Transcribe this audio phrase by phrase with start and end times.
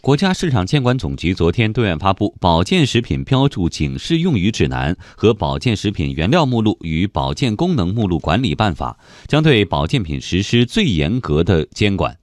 [0.00, 8.96] 国家市场监管总局昨天对外发布《保健食品标注警示用语指南》和《保健食品原料目录与保健功能目录管理办法》，
[9.28, 12.16] 将对保健品实施最严格的监管。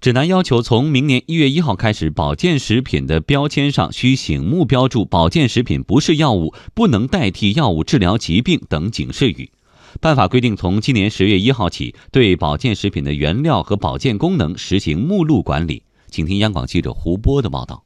[0.00, 9.52] 指南要求，从明年一月一号开始，保健食品的标签上需醒目标注“保健食品不是药物，不能代替药物治疗疾病”等警示语。
[10.00, 15.84] 办法规定，从今年十月一号起，对保健食品的原料和保健功能实行目录管理。
[16.10, 17.82] 请听央广记者胡波的报道。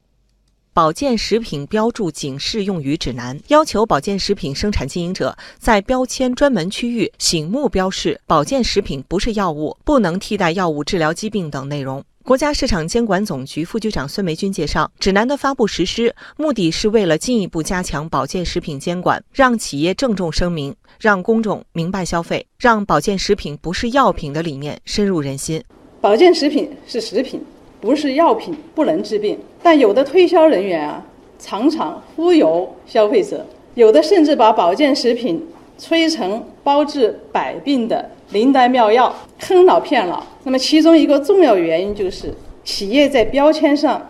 [0.74, 12.02] 保健食品标注警示用语指南要求保健食品生产经营者在标签专门区域醒目标示“保健食品不是药物，不能替代药物治疗疾病”等内容。
[12.22, 25.62] 国家市场监管总局副局长孙梅军介绍，指南的发布实施目的是为了进一步加强保健食品监管，让企业郑重声明，让公众明白消费，让保健食品不是药品的理念深入人心。
[26.00, 27.44] 保健食品是食品。
[27.82, 31.04] 不是药品不能治病，但有的推销人员啊，
[31.36, 35.44] 常常忽悠消费者，有的甚至把保健食品
[35.76, 40.22] 吹成包治百病的灵丹妙药，坑老骗老。
[40.44, 44.00] 那么其中一个重要原因就是企业在标签上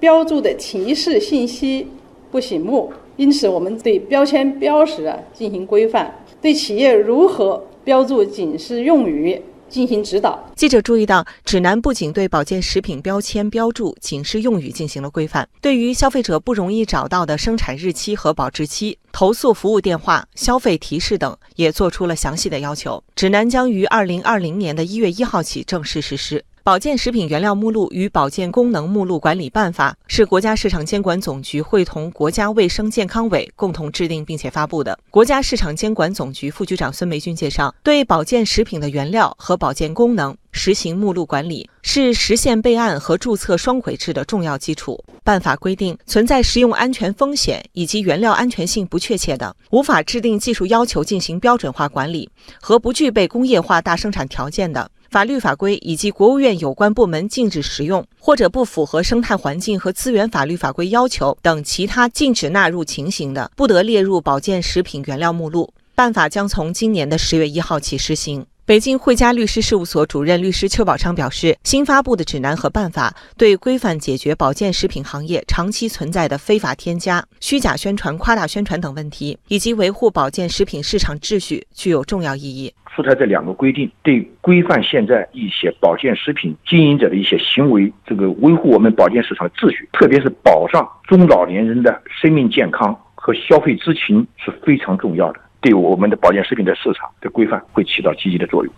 [0.00, 1.86] 标注的提示信息
[2.32, 6.12] 不醒目，因此我们对标签标识啊进行规范，
[6.42, 9.40] 对企业如何标注警示用语。
[9.68, 10.38] 进行指导。
[10.54, 23.02] 记者注意到，指南不仅对保健食品标签标注、警示用语进行了规范，对于消费者不容易找到的生产日期和保质期、投诉服务电话、消费提示等，也做出了详细的要求。
[23.16, 26.44] 指南将于二零二零年的一月一号起正式实施。
[26.64, 34.98] 保健食品原料目录与保健功能目录管理办法是国家市场监管总局会同国家卫生健康委共同制定并且发布的。
[35.10, 44.98] 国家市场监管总局副局长孙梅军介绍，对保健食品的原料和保健功能实行目录管理，是实现备案和注册双轨制的重要基础。
[45.22, 54.90] 办法规定，存在食用安全风险以及原料安全性不确切的，无法制定技术要求进行标准化管理和不具备工业化大生产条件的。
[55.14, 65.72] 法律法规以及国务院有关部门禁止食用，或者不符合生态环境和资源法律法规要求等其他禁止纳入情形的，不得列入保健食品原料目录。
[65.94, 68.44] 办法将从今年的十月一号起施行。
[68.66, 82.72] 北京汇佳律师事务所主任律师邱宝昌表示，新发布的指南和办法对规范解决保健食品行业长期存在的非法添加、虚假宣传、夸大宣传等问题，以及维护保健食品市场秩序，具有重要意义。
[82.94, 95.40] 出台这两个规定，对规范现在一些保健食品经营者的一些行为，这个维护我们保健市场的秩序，特别是保障中老年人的生命健康和消费知情是非常重要的。
[95.60, 98.72] 对我们的保健食品的市场的规范会起到积极的作用。